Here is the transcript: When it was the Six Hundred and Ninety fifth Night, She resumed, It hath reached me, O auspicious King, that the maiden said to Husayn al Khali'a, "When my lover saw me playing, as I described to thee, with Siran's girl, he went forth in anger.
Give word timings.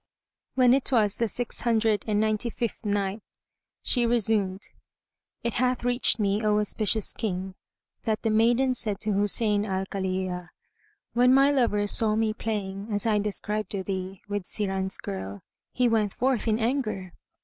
When 0.55 0.73
it 0.73 0.91
was 0.91 1.17
the 1.17 1.27
Six 1.27 1.61
Hundred 1.61 2.05
and 2.07 2.19
Ninety 2.19 2.49
fifth 2.49 2.83
Night, 2.83 3.21
She 3.83 4.07
resumed, 4.07 4.63
It 5.43 5.53
hath 5.53 5.83
reached 5.83 6.17
me, 6.19 6.41
O 6.43 6.57
auspicious 6.57 7.13
King, 7.13 7.53
that 8.05 8.23
the 8.23 8.31
maiden 8.31 8.73
said 8.73 8.99
to 9.01 9.11
Husayn 9.11 9.63
al 9.63 9.85
Khali'a, 9.85 10.49
"When 11.13 11.35
my 11.35 11.51
lover 11.51 11.85
saw 11.85 12.15
me 12.15 12.33
playing, 12.33 12.87
as 12.89 13.05
I 13.05 13.19
described 13.19 13.69
to 13.73 13.83
thee, 13.83 14.23
with 14.27 14.45
Siran's 14.45 14.97
girl, 14.97 15.43
he 15.71 15.87
went 15.87 16.15
forth 16.15 16.47
in 16.47 16.57
anger. 16.57 17.13